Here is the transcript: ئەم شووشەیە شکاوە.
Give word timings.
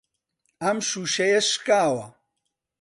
ئەم 0.61 0.77
شووشەیە 0.89 1.39
شکاوە. 1.49 2.05